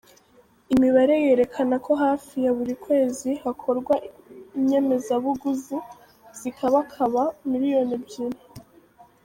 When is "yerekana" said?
1.25-1.75